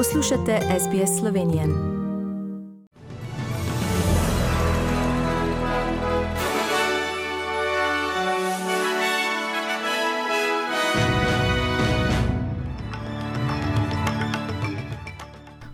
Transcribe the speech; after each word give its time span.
Poslušate 0.00 0.60
SBS 0.80 1.18
Slovenije. 1.20 1.66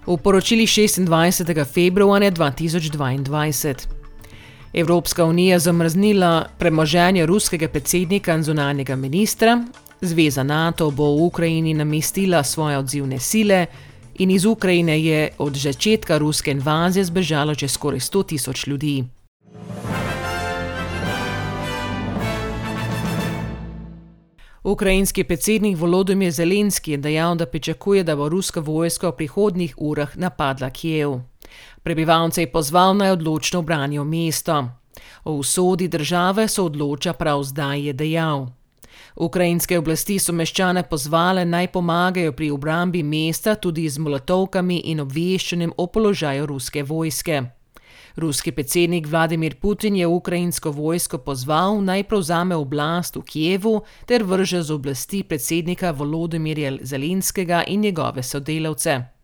V 0.06 0.16
poročili 0.22 0.62
26. 0.66 1.64
februarja 1.74 2.30
2022. 2.30 3.74
Evropska 4.74 5.24
unija 5.24 5.58
zamrznila 5.58 6.46
premoženje 6.58 7.26
ruskega 7.26 7.68
predsednika 7.68 8.34
in 8.34 8.42
zunanjega 8.42 8.96
ministra, 8.96 9.64
Zveza 10.00 10.42
NATO 10.42 10.90
bo 10.90 11.16
v 11.16 11.22
Ukrajini 11.32 11.74
namestila 11.74 12.44
svoje 12.44 12.78
odzivne 12.78 13.18
sile 13.18 13.66
in 14.18 14.30
iz 14.30 14.44
Ukrajine 14.44 15.00
je 15.02 15.28
od 15.38 15.56
začetka 15.56 16.18
ruske 16.18 16.50
invazije 16.50 17.04
zbežalo 17.04 17.54
čez 17.54 17.72
skoraj 17.72 18.00
100 18.00 18.26
tisoč 18.26 18.66
ljudi. 18.66 19.04
Ukrajinski 24.66 25.24
predsednik 25.24 25.78
Volodymyr 25.78 26.30
Zelenski 26.30 26.90
je 26.90 26.96
dejal, 26.96 27.36
da 27.36 27.46
pričakuje, 27.46 28.02
da 28.02 28.16
bo 28.16 28.28
ruska 28.28 28.60
vojska 28.60 29.08
v 29.08 29.16
prihodnjih 29.16 29.74
urah 29.78 30.16
napadla 30.16 30.70
Kijev. 30.70 31.20
Prebivalce 31.82 32.42
je 32.42 32.50
pozval 32.52 32.96
naj 32.96 33.10
odločno 33.10 33.62
branijo 33.62 34.04
mesto. 34.04 34.64
O 35.24 35.32
usodi 35.32 35.88
države 35.88 36.48
se 36.48 36.62
odloča 36.62 37.12
prav 37.12 37.42
zdaj, 37.42 37.86
je 37.86 37.92
dejal. 37.92 38.46
Ukrajinske 39.16 39.78
oblasti 39.78 40.18
so 40.18 40.32
meščane 40.32 40.82
pozvale 40.82 41.44
naj 41.44 41.68
pomagajo 41.72 42.32
pri 42.32 42.50
obrambi 42.50 43.02
mesta 43.02 43.54
tudi 43.54 43.88
z 43.88 43.98
molotovkami 43.98 44.82
in 44.92 45.00
obveščanjem 45.00 45.72
o 45.76 45.86
položaju 45.86 46.46
ruske 46.46 46.82
vojske. 46.82 47.42
Ruski 48.16 48.52
predsednik 48.52 49.06
Vladimir 49.06 49.56
Putin 49.60 49.96
je 49.96 50.06
ukrajinsko 50.06 50.70
vojsko 50.70 51.18
pozval 51.18 51.82
naj 51.84 52.04
prevzame 52.04 52.56
oblast 52.56 53.16
v 53.16 53.22
Kijevu 53.22 53.80
ter 54.06 54.24
vrže 54.24 54.62
z 54.62 54.70
oblasti 54.72 55.22
predsednika 55.22 55.90
Volodomirja 55.90 56.78
Zelenskega 56.82 57.64
in 57.66 57.80
njegove 57.80 58.22
sodelavce. 58.22 59.15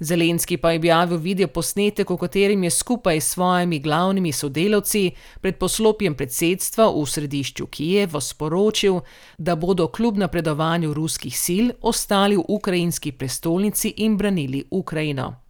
Zelenski 0.00 0.56
pa 0.56 0.70
je 0.70 0.78
objavil 0.78 1.18
video 1.18 1.48
posnetek, 1.48 2.10
v 2.10 2.16
katerem 2.16 2.64
je 2.64 2.70
skupaj 2.70 3.20
s 3.20 3.28
svojimi 3.34 3.78
glavnimi 3.78 4.32
sodelavci 4.32 5.10
pred 5.40 5.58
poslopjem 5.58 6.14
predsedstva 6.14 6.90
v 6.90 7.06
središču 7.06 7.66
Kijeva 7.66 8.20
sporočil, 8.20 9.00
da 9.38 9.56
bodo 9.56 9.88
kljub 9.88 10.16
napredovanju 10.16 10.94
ruskih 10.94 11.38
sil 11.44 11.66
ostali 11.80 12.36
v 12.36 12.44
ukrajinski 12.48 13.12
prestolnici 13.12 13.94
in 13.96 14.16
branili 14.16 14.64
Ukrajino. 14.70 15.41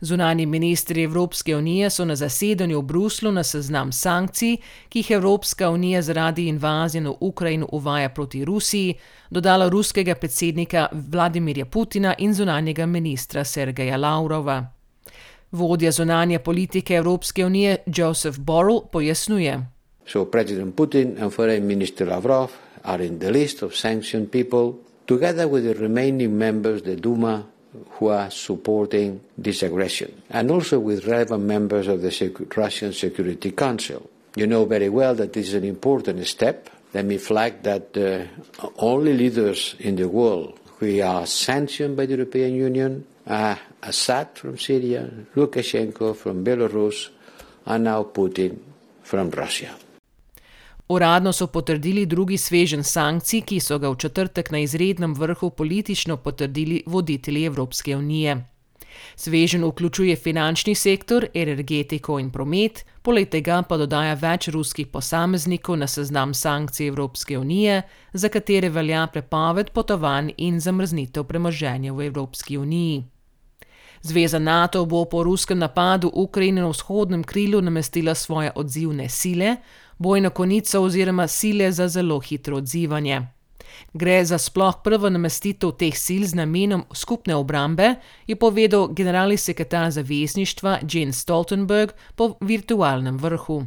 Zunani 0.00 0.46
ministri 0.46 1.02
Evropske 1.02 1.56
unije 1.56 1.90
so 1.90 2.04
na 2.04 2.16
zasedanju 2.16 2.80
v 2.80 2.82
Bruslu 2.82 3.32
na 3.32 3.42
seznam 3.42 3.92
sankcij, 3.92 4.56
ki 4.88 4.98
jih 4.98 5.10
Evropska 5.10 5.70
unija 5.70 6.02
zaradi 6.02 6.48
invazije 6.48 7.00
na 7.00 7.12
Ukrajino 7.20 7.68
uvaja 7.72 8.08
proti 8.08 8.44
Rusiji, 8.44 8.94
dodala 9.30 9.68
ruskega 9.68 10.14
predsednika 10.14 10.86
Vladimirja 10.92 11.66
Putina 11.66 12.14
in 12.18 12.34
zunanjega 12.34 12.86
ministra 12.86 13.44
Sergeja 13.44 13.96
Lavrova. 13.96 14.66
Vodja 15.52 15.90
zunanje 15.92 16.38
politike 16.38 16.94
Evropske 16.94 17.46
unije 17.46 17.76
Joseph 17.86 18.38
Borrell 18.38 18.80
pojasnjuje. 18.92 19.66
So 20.06 20.24
predsednik 20.24 20.74
Putin 20.74 21.16
in 21.22 21.30
foreign 21.30 21.66
minister 21.66 22.08
Lavrov 22.08 22.50
are 22.82 23.06
in 23.06 23.18
the 23.18 23.30
list 23.30 23.62
of 23.62 23.74
sanctioned 23.74 24.30
people, 24.30 24.72
together 25.06 25.46
with 25.46 25.64
the 25.64 25.74
remaining 25.74 26.32
members 26.32 26.80
of 26.80 26.86
the 26.86 26.96
Duma 26.96 27.42
who 27.92 28.08
are 28.08 28.30
supporting 28.30 29.20
this 29.36 29.62
aggression, 29.62 30.22
and 30.30 30.50
also 30.50 30.78
with 30.78 31.06
relevant 31.06 31.44
members 31.44 31.88
of 31.88 32.02
the 32.02 32.46
Russian 32.56 32.92
Security 32.92 33.50
Council. 33.52 34.08
You 34.34 34.46
know 34.46 34.64
very 34.64 34.88
well 34.88 35.14
that 35.14 35.32
this 35.32 35.48
is 35.48 35.54
an 35.54 35.64
important 35.64 36.26
step. 36.26 36.68
Let 36.92 37.04
me 37.04 37.18
flag 37.18 37.62
that 37.62 37.92
the 37.92 38.28
only 38.78 39.14
leaders 39.14 39.74
in 39.78 39.96
the 39.96 40.08
world 40.08 40.58
who 40.78 41.00
are 41.02 41.26
sanctioned 41.26 41.96
by 41.96 42.06
the 42.06 42.16
European 42.16 42.54
Union 42.54 43.06
are 43.26 43.58
Assad 43.82 44.28
from 44.34 44.58
Syria, 44.58 45.08
Lukashenko 45.34 46.14
from 46.14 46.44
Belarus, 46.44 47.08
and 47.64 47.84
now 47.84 48.04
Putin 48.04 48.58
from 49.02 49.30
Russia. 49.30 49.74
Uradno 50.88 51.32
so 51.32 51.46
potrdili 51.46 52.06
drugi 52.06 52.36
svežen 52.38 52.84
sankcij, 52.84 53.40
ki 53.42 53.60
so 53.60 53.78
ga 53.78 53.90
v 53.90 53.96
četrtek 53.96 54.50
na 54.50 54.58
izrednem 54.58 55.14
vrhu 55.14 55.50
politično 55.50 56.16
potrdili 56.16 56.82
voditelji 56.86 57.44
Evropske 57.44 57.96
unije. 57.96 58.44
Svežen 59.16 59.64
vključuje 59.64 60.16
finančni 60.16 60.74
sektor, 60.74 61.26
energetiko 61.34 62.18
in 62.18 62.30
promet, 62.30 62.84
poleg 63.02 63.28
tega 63.28 63.62
pa 63.62 63.76
dodaja 63.76 64.14
več 64.14 64.48
ruskih 64.48 64.86
posameznikov 64.86 65.76
na 65.76 65.86
seznam 65.86 66.34
sankcij 66.34 66.88
Evropske 66.88 67.38
unije, 67.38 67.82
za 68.12 68.28
katere 68.28 68.68
velja 68.68 69.06
prepoved 69.06 69.70
potovanj 69.70 70.32
in 70.36 70.60
zamrznitev 70.60 71.24
premoženja 71.24 71.92
v 71.92 72.06
Evropski 72.06 72.58
uniji. 72.58 73.04
Zveza 74.02 74.38
NATO 74.38 74.84
bo 74.86 75.04
po 75.04 75.22
ruskem 75.24 75.58
napadu 75.58 76.10
Ukrajine 76.14 76.60
na 76.60 76.68
vzhodnem 76.68 77.24
krilu 77.24 77.60
namestila 77.60 78.14
svoje 78.14 78.52
odzivne 78.54 79.08
sile, 79.08 79.56
bojno 79.98 80.30
konico 80.30 80.80
oziroma 80.82 81.28
sile 81.28 81.72
za 81.72 81.88
zelo 81.88 82.20
hitro 82.20 82.56
odzivanje. 82.56 83.22
Gre 83.92 84.24
za 84.24 84.38
sploh 84.38 84.74
prvo 84.84 85.10
namestitev 85.10 85.72
teh 85.78 85.96
sil 86.06 86.22
z 86.26 86.34
namenom 86.34 86.84
skupne 86.94 87.36
obrambe, 87.36 87.94
je 88.26 88.36
povedal 88.36 88.88
generalni 88.88 89.36
sekretar 89.36 89.90
zavezništva 89.90 90.78
Jens 90.92 91.18
Stoltenberg 91.18 91.90
po 92.14 92.36
virtualnem 92.40 93.18
vrhu. 93.18 93.64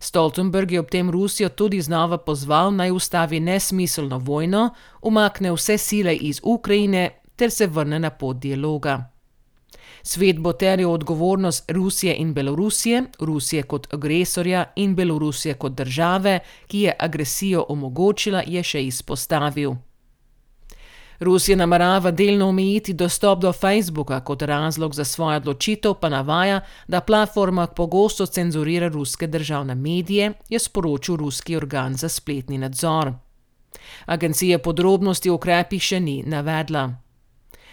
Stoltenberg 0.00 0.72
je 0.72 0.80
ob 0.80 0.90
tem 0.90 1.10
Rusijo 1.10 1.48
tudi 1.48 1.80
znova 1.80 2.18
pozval 2.18 2.74
naj 2.74 2.90
ustavi 2.90 3.40
nesmiselno 3.40 4.18
vojno, 4.18 4.70
umakne 5.02 5.52
vse 5.52 5.78
sile 5.78 6.14
iz 6.16 6.40
Ukrajine 6.42 7.10
ter 7.36 7.50
se 7.50 7.66
vrne 7.66 7.98
na 7.98 8.10
pot 8.10 8.36
dialoga. 8.36 9.10
Svet 10.02 10.38
bo 10.38 10.52
terjal 10.52 10.92
odgovornost 10.92 11.70
Rusije 11.70 12.14
in 12.16 12.34
Belorusije, 12.34 13.02
Rusije 13.18 13.62
kot 13.62 13.94
agresorja 13.94 14.64
in 14.76 14.94
Belorusije 14.94 15.54
kot 15.54 15.72
države, 15.72 16.38
ki 16.66 16.80
je 16.80 16.96
agresijo 16.98 17.66
omogočila, 17.68 18.42
je 18.46 18.62
še 18.62 18.84
izpostavil. 18.84 19.74
Rusija 21.20 21.56
namerava 21.56 22.10
delno 22.10 22.48
omejiti 22.48 22.92
dostop 22.92 23.40
do 23.40 23.52
Facebooka, 23.52 24.20
kot 24.20 24.42
razlog 24.42 24.94
za 24.94 25.04
svojo 25.04 25.36
odločitev 25.36 25.94
pa 26.00 26.08
navaja, 26.08 26.60
da 26.88 27.00
platforma 27.00 27.66
pogosto 27.66 28.26
cenzurira 28.26 28.88
ruske 28.88 29.26
državne 29.26 29.74
medije, 29.74 30.32
je 30.48 30.58
sporočil 30.58 31.16
ruski 31.16 31.56
organ 31.56 31.94
za 31.94 32.08
spletni 32.08 32.58
nadzor. 32.58 33.12
Agencija 34.06 34.58
podrobnosti 34.58 35.30
o 35.30 35.34
ukrepih 35.34 35.82
še 35.82 36.00
ni 36.00 36.22
navedla. 36.26 36.88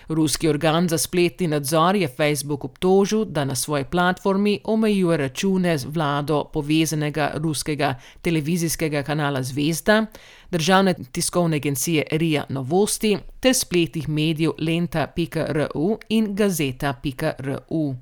Ruski 0.07 0.47
organ 0.49 0.89
za 0.89 0.97
spletni 0.97 1.47
nadzor 1.47 1.95
je 1.95 2.07
Facebook 2.07 2.63
obtožil, 2.63 3.25
da 3.25 3.45
na 3.45 3.55
svoji 3.55 3.83
platformi 3.83 4.59
omejuje 4.63 5.17
račune 5.17 5.77
z 5.77 5.85
vlado 5.85 6.43
povezanega 6.53 7.31
ruskega 7.35 7.95
televizijskega 8.21 9.03
kanala 9.03 9.43
Zvezda, 9.43 10.05
državne 10.51 10.95
tiskovne 11.11 11.55
agencije 11.55 12.03
RIA 12.11 12.45
Novosti 12.49 13.17
ter 13.39 13.53
spletnih 13.53 14.09
medijev 14.09 14.51
Lenta.ru 14.57 15.97
in 16.09 16.35
Gazeta.ru. 16.35 17.95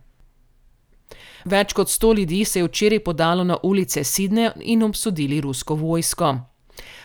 Več 1.46 1.74
kot 1.74 1.90
sto 1.90 2.14
ljudi 2.14 2.46
se 2.46 2.60
je 2.60 2.66
včeraj 2.66 3.00
podalo 3.00 3.44
na 3.44 3.58
ulice 3.64 4.04
Sidneja 4.04 4.54
in 4.62 4.84
obsodili 4.84 5.42
rusko 5.42 5.76
vojsko. 5.76 6.36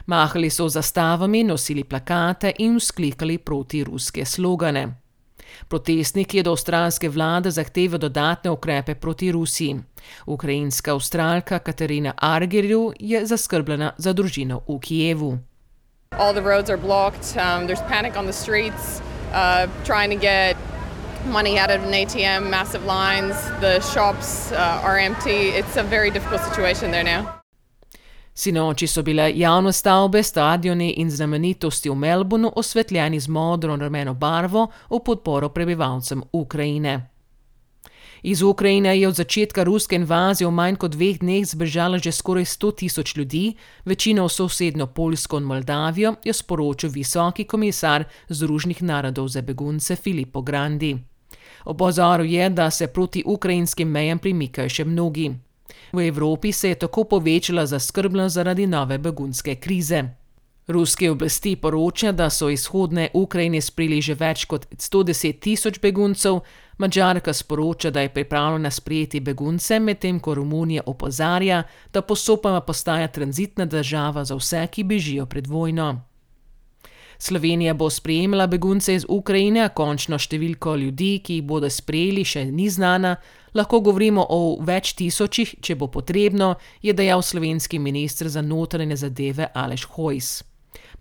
Mahali 0.06 0.50
so 0.50 0.68
zastavami, 0.68 1.44
nosili 1.44 1.84
plakate 1.84 2.52
in 2.58 2.78
vzklikali 2.78 3.38
proti 3.38 3.84
ruske 3.84 4.24
slogane. 4.24 4.99
Protestniki 5.68 6.42
do 6.42 6.50
avstralske 6.50 7.08
vlade 7.08 7.50
zahtevajo 7.50 7.98
dodatne 7.98 8.50
ukrepe 8.50 8.94
proti 8.94 9.32
Rusiji. 9.32 9.76
Ukrajinska 10.26 10.92
avstralka 10.92 11.58
Katarina 11.58 12.14
Argerju 12.16 12.92
je 12.98 13.26
zaskrbljena 13.26 13.92
za 13.98 14.12
družino 14.12 14.60
v 14.68 14.78
Kijevu. 14.80 15.38
All 16.12 16.32
the 16.32 16.42
roads 16.42 16.70
are 16.70 16.76
blocked. 16.76 17.36
Um, 17.36 17.66
there's 17.66 17.82
panic 17.88 18.16
on 18.16 18.26
the 18.26 18.32
streets, 18.32 19.00
uh, 19.32 19.68
trying 19.84 20.10
to 20.10 20.16
get 20.16 20.56
money 21.26 21.58
out 21.58 21.70
of 21.70 21.82
an 21.84 21.92
ATM, 21.92 22.50
massive 22.50 22.84
lines. 22.84 23.36
The 23.60 23.80
shops 23.80 24.52
uh, 24.52 24.80
are 24.82 24.98
empty. 24.98 25.50
It's 25.50 25.76
a 25.76 25.82
very 25.82 26.10
difficult 26.10 26.40
situation 26.42 26.90
there 26.90 27.04
now. 27.04 27.39
Sinoči 28.34 28.86
so 28.86 29.02
bile 29.02 29.32
javne 29.34 29.72
stavbe, 29.72 30.22
stadioni 30.22 30.94
in 30.96 31.10
znamenitosti 31.10 31.90
v 31.90 31.94
Melbournu 31.94 32.52
osvetljeni 32.56 33.20
z 33.20 33.28
modro 33.28 33.74
in 33.74 33.80
rumeno 33.80 34.14
barvo 34.14 34.68
v 34.90 35.00
podporo 35.04 35.48
prebivalcem 35.48 36.22
Ukrajine. 36.32 37.10
Iz 38.22 38.42
Ukrajine 38.42 39.00
je 39.00 39.08
od 39.08 39.14
začetka 39.14 39.62
ruske 39.62 39.96
invazije 39.96 40.48
v 40.48 40.52
manj 40.52 40.76
kot 40.76 40.92
dveh 40.92 41.18
dneh 41.18 41.44
zbežalo 41.46 41.98
že 41.98 42.12
skoraj 42.12 42.44
100 42.44 42.74
tisoč 42.76 43.16
ljudi, 43.16 43.54
večino 43.84 44.24
v 44.24 44.28
sosednjo 44.28 44.86
Poljsko 44.86 45.38
in 45.38 45.44
Moldavijo, 45.44 46.14
je 46.24 46.32
sporočil 46.32 46.90
visoki 46.90 47.44
komisar 47.44 48.04
Združenih 48.28 48.82
narodov 48.82 49.28
za 49.28 49.42
begunce 49.42 49.96
Filippo 49.96 50.42
Grandi. 50.42 50.98
Opozoril 51.64 52.26
je, 52.26 52.50
da 52.50 52.70
se 52.70 52.86
proti 52.86 53.22
ukrajinskim 53.26 53.88
mejam 53.88 54.18
premikajo 54.18 54.68
še 54.68 54.84
mnogi. 54.84 55.30
V 55.92 56.08
Evropi 56.08 56.52
se 56.52 56.68
je 56.68 56.74
tako 56.74 57.04
povečala 57.04 57.66
zaskrbljenost 57.66 58.34
zaradi 58.34 58.66
nove 58.66 58.98
begunske 58.98 59.54
krize. 59.54 60.04
Ruske 60.68 61.10
oblasti 61.10 61.56
poročajo, 61.56 62.12
da 62.12 62.30
so 62.30 62.48
iz 62.48 62.60
vzhodne 62.60 63.08
Ukrajine 63.14 63.60
sprejeli 63.60 64.02
že 64.02 64.14
več 64.14 64.44
kot 64.44 64.66
110 64.70 65.40
tisoč 65.40 65.80
beguncev, 65.80 66.40
Mačarka 66.80 67.32
sporoča, 67.32 67.90
da 67.90 68.00
je 68.00 68.08
pripravljena 68.08 68.70
sprejeti 68.70 69.20
begunce, 69.20 69.80
medtem 69.80 70.20
ko 70.20 70.34
Romunija 70.34 70.82
opozarja, 70.86 71.62
da 71.92 72.02
postopoma 72.02 72.60
postaja 72.60 73.08
tranzitna 73.08 73.64
država 73.64 74.24
za 74.24 74.34
vse, 74.34 74.66
ki 74.72 74.84
bežijo 74.84 75.26
pred 75.26 75.46
vojno. 75.46 76.09
Slovenija 77.22 77.74
bo 77.74 77.90
sprejemala 77.90 78.46
begunce 78.46 78.94
iz 78.94 79.04
Ukrajine, 79.08 79.66
končno 79.76 80.16
številko 80.16 80.72
ljudi, 80.80 81.18
ki 81.20 81.34
jih 81.36 81.44
bodo 81.44 81.68
sprejeli, 81.68 82.24
še 82.24 82.46
ni 82.48 82.70
znana, 82.72 83.18
lahko 83.52 83.82
govorimo 83.84 84.24
o 84.24 84.56
več 84.64 84.94
tisočih, 84.96 85.52
če 85.60 85.76
bo 85.76 85.90
potrebno, 85.92 86.54
je 86.80 86.94
dejal 86.96 87.20
slovenski 87.20 87.78
ministr 87.78 88.30
za 88.32 88.40
notranje 88.40 88.96
zadeve 89.02 89.50
Aleš 89.52 89.84
Hojs. 89.92 90.30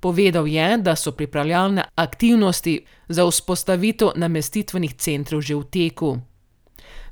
Povedal 0.03 0.47
je, 0.47 0.67
da 0.83 0.97
so 0.99 1.15
pripravljalne 1.15 1.87
aktivnosti 1.95 2.75
za 3.07 3.23
vzpostavitev 3.23 4.19
namestitvenih 4.19 4.99
centrov 4.99 5.39
že 5.39 5.55
v 5.55 5.63
teku. 5.71 6.11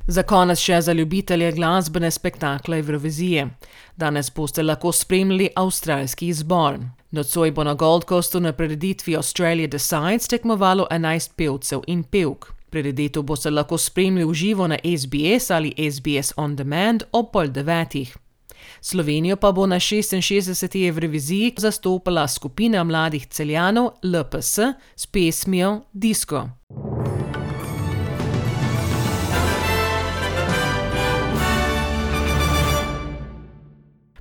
Za 0.07 0.23
konec 0.23 0.59
še 0.59 0.81
za 0.81 0.91
ljubitelje 0.91 1.51
glasbene 1.55 2.11
spektakle 2.11 2.83
Eurovizije. 2.83 3.47
Danes 3.95 4.31
boste 4.35 4.63
lahko 4.63 4.91
spremljali 4.91 5.51
avstralski 5.55 6.27
izbor. 6.27 6.79
Nocoj 7.11 7.51
bo 7.51 7.63
na 7.63 7.73
Gold 7.73 8.03
Coastu 8.03 8.39
na 8.39 8.51
prireditvi 8.51 9.15
Australia 9.15 9.67
Decides 9.67 10.27
tekmovalo 10.27 10.87
11 10.91 11.31
pevcev 11.35 11.81
in 11.87 12.03
pevk. 12.03 12.45
Prireditev 12.69 13.23
boste 13.23 13.49
lahko 13.49 13.77
spremljali 13.77 14.25
v 14.29 14.33
živo 14.33 14.67
na 14.67 14.77
SBS 14.83 15.51
ali 15.51 15.73
SBS 15.91 16.33
On 16.35 16.55
Demand 16.55 17.03
ob 17.11 17.31
pol 17.31 17.47
devetih. 17.47 18.17
Slovenijo 18.81 19.35
pa 19.35 19.51
bo 19.51 19.65
na 19.65 19.75
66. 19.75 20.87
Euroviziji 20.87 21.53
zastopala 21.57 22.27
skupina 22.27 22.83
mladih 22.83 23.27
celjanov 23.27 23.89
LPS 24.03 24.59
s 24.95 25.05
pesmijo 25.05 25.81
Disco. 25.93 26.49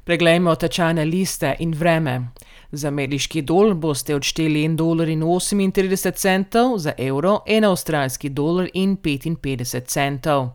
Preglejmo 0.05 0.55
tečajne 0.55 1.05
liste 1.05 1.56
in 1.59 1.75
vreme. 1.75 2.31
Za 2.72 2.88
ameriški 2.88 3.42
dol 3.42 3.74
boste 3.74 4.16
odšteli 4.16 4.64
1,38 4.68 6.12
centov, 6.16 6.78
za 6.78 6.92
evro 6.98 7.40
1 7.46 7.68
avstralski 7.68 8.28
dolar 8.28 8.68
in 8.74 8.96
55 8.96 9.86
centov. 9.86 10.48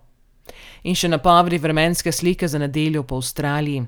In 0.83 0.95
še 0.95 1.07
napovedi 1.07 1.57
vremenske 1.57 2.11
slike 2.11 2.47
za 2.47 2.59
nedeljo 2.59 3.03
po 3.03 3.21
Avstraliji. 3.21 3.85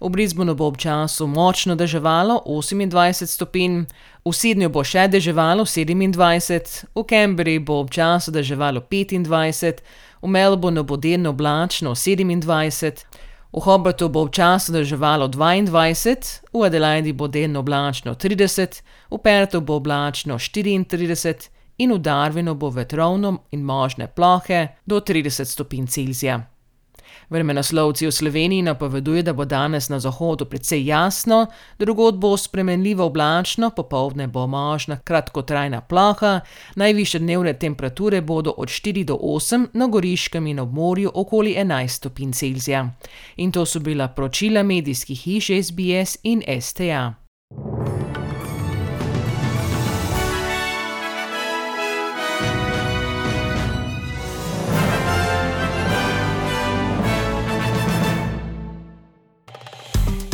V 0.00 0.08
Brisbonu 0.08 0.54
bo 0.54 0.66
občasno 0.66 1.26
močno 1.26 1.74
deževalo 1.74 2.42
28 2.46 3.26
stopinj, 3.26 3.84
v 4.24 4.30
Sydneyju 4.30 4.70
bo 4.70 4.84
še 4.84 5.08
deževalo 5.10 5.64
27, 5.66 6.84
v 6.94 7.04
Canberri 7.10 7.58
bo 7.58 7.80
občasno 7.82 8.32
deževalo 8.32 8.84
25, 8.86 9.82
v 10.22 10.28
Melbournu 10.28 10.84
bo 10.84 10.96
delno 10.96 11.34
oblačno 11.34 11.96
27, 11.98 13.07
v 13.52 13.60
Hobartu 13.60 14.08
bo 14.08 14.22
občasno 14.28 14.78
deževalo 14.78 15.28
22, 15.28 16.52
v 16.52 16.64
Adelaidi 16.66 17.12
bo 17.12 17.28
delno 17.28 17.60
oblačno 17.60 18.14
30, 18.14 18.82
v 19.10 19.18
Pertu 19.18 19.60
bo 19.60 19.80
oblačno 19.80 20.36
34 20.38 21.48
in 21.78 21.92
v 21.92 21.98
Darwinu 21.98 22.54
bo 22.54 22.70
vetrovno 22.70 23.38
in 23.50 23.64
možne 23.64 24.06
plohe 24.06 24.68
do 24.86 25.00
30 25.00 25.44
stopinj 25.44 25.86
Celzija. 25.86 26.57
Vremenoslovci 27.30 28.06
v 28.06 28.12
Sloveniji 28.12 28.62
napovedujejo, 28.62 29.22
da 29.22 29.32
bo 29.32 29.44
danes 29.44 29.88
na 29.88 30.00
zahodu 30.00 30.44
precej 30.44 30.86
jasno, 30.86 31.46
drugod 31.78 32.16
bo 32.16 32.36
spremenljivo 32.36 33.04
oblačno, 33.04 33.70
popovdne 33.70 34.26
bo 34.26 34.46
možna 34.46 34.96
kratkotrajna 35.04 35.80
ploha, 35.80 36.40
najviše 36.76 37.18
dnevne 37.18 37.52
temperature 37.52 38.20
bodo 38.20 38.54
od 38.56 38.68
4 38.68 39.04
do 39.04 39.18
8, 39.22 39.66
na 39.72 39.86
goriškem 39.86 40.46
in 40.46 40.60
ob 40.60 40.72
morju 40.72 41.10
okoli 41.14 41.54
11 41.54 41.88
stopinj 41.88 42.32
Celzija. 42.32 42.90
In 43.36 43.52
to 43.52 43.66
so 43.66 43.80
bila 43.80 44.08
poročila 44.08 44.62
medijskih 44.62 45.20
hiš 45.20 45.46
SBS 45.46 46.18
in 46.22 46.42
STA. 46.60 47.17